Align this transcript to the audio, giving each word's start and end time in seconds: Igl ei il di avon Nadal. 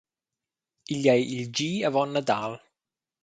Igl 0.93 1.07
ei 1.15 1.23
il 1.37 1.45
di 1.55 1.71
avon 1.87 2.11
Nadal. 2.13 2.53